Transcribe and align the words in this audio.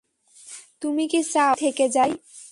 তুমি 0.81 1.03
কি 1.07 1.19
চাও 1.31 1.51
আমি 1.51 1.59
থেকে 1.59 1.85
যাই? 1.89 2.11